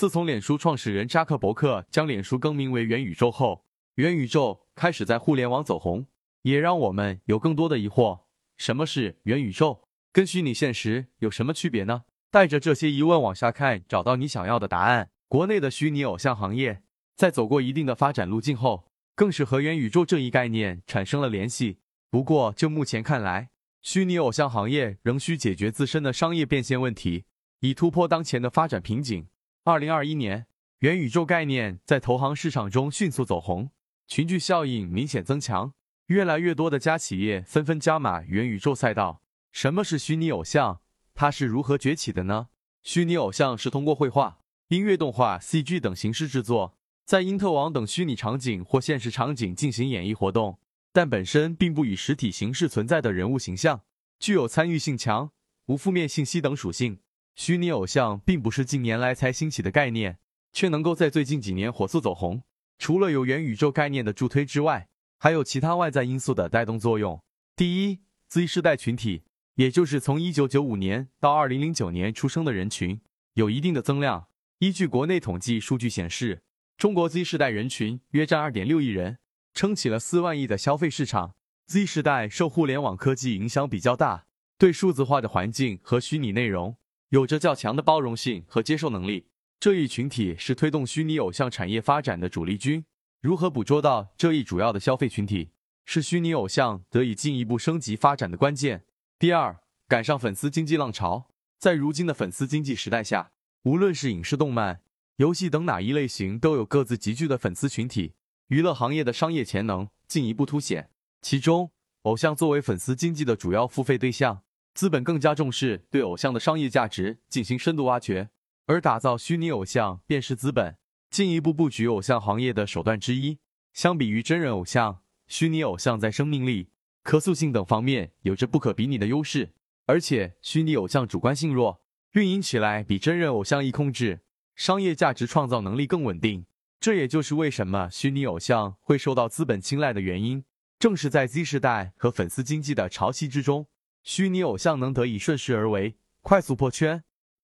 [0.00, 3.66] 自从脸书创始人扎克伯克将脸书更名为元宇宙后，
[3.96, 6.06] 元宇宙开始在互联网走红，
[6.40, 8.20] 也让我们有更多的疑惑：
[8.56, 9.82] 什么是元宇宙？
[10.10, 12.04] 跟虚拟现实有什么区别呢？
[12.30, 15.10] 带着这些疑问往下看，找到你想要的答案。
[15.28, 16.82] 国内的虚拟偶像行业
[17.14, 21.80] 在走过一定的发展路径后，更是和元宇宙这一概念产生了联系。
[22.08, 23.50] 不过，就目前看来，
[23.82, 27.26] 虚拟偶像行业仍需解决自身的商业变现问题，
[27.58, 29.26] 以突破当前的发展瓶颈。
[29.62, 30.46] 二零二一年，
[30.78, 33.70] 元宇宙概念在投行市场中迅速走红，
[34.06, 35.74] 群聚效应明显增强，
[36.06, 39.22] 越来越多的家企业纷纷加码元宇宙赛道。
[39.52, 40.80] 什么是虚拟偶像？
[41.14, 42.48] 它是如何崛起的呢？
[42.82, 50.58] 虚拟偶像是通过绘画、音乐、动画、CG 等形式制作，在因特网等虚拟场景或现实场景进行演绎活动，
[50.90, 53.82] 但本身并不以实体形式存在的人物形象，
[54.18, 55.30] 具有参与性强、
[55.66, 57.00] 无负面信息等属性。
[57.34, 60.18] 虚拟偶像并不是近年来才兴起的概念，
[60.52, 62.42] 却能够在最近几年火速走红。
[62.78, 67.22] 除了有元宇宙概念的助推之外，还有其他外在因素的带动作用。
[67.56, 69.24] 第一，Z 世代群体。
[69.56, 73.02] 也就是从一九九五年到二零零九年出生的人群
[73.34, 74.28] 有一定的增量。
[74.60, 76.42] 依据国内统计数据显示，
[76.78, 79.18] 中国 Z 世代人群约占二点六亿人，
[79.52, 81.34] 撑起了四万亿的消费市场。
[81.66, 84.24] Z 世代受互联网科技影响比较大，
[84.56, 86.78] 对数字化的环境和虚拟内容
[87.10, 89.26] 有着较强的包容性和接受能力。
[89.58, 92.84] 这一群体是推动虚拟偶像产业发展的主力军。
[93.20, 95.50] 如何捕捉到这一主要的消费群体，
[95.84, 98.84] 是虚拟偶像得以进一步升级发展的关键。
[99.18, 101.28] 第二，赶上粉丝经济浪潮。
[101.58, 103.32] 在如今的粉丝经济时代下，
[103.64, 104.80] 无论是影视、动漫、
[105.16, 108.14] 游戏等哪一类型，都有各自集聚的粉丝群体。
[108.46, 110.90] 娱乐行业的商业潜能进一步凸显。
[111.20, 111.72] 其中，
[112.02, 114.42] 偶像作为粉丝经济的主要付费对象，
[114.80, 118.30] 资本更加重视对偶像的商业价值进行深度挖掘，
[118.64, 120.78] 而打造虚拟偶像便是资本
[121.10, 123.40] 进一步布局偶像行业的手段之一。
[123.74, 126.70] 相比于真人偶像，虚拟偶像在生命力。
[127.02, 129.52] 可塑性等方面有着不可比拟的优势，
[129.84, 131.82] 而且虚拟偶像主观性弱，
[132.12, 134.20] 运营起来比真人偶像易控制，
[134.56, 136.46] 商业价值创造能力更稳定。
[136.80, 140.42] 这也就是为什么虚拟偶像会受到资本青睐的原因。
[140.78, 143.66] 正是在 Z 时代和粉丝经济的潮汐之中，
[144.02, 147.04] 虚拟偶像能得以顺势而为，快速破圈。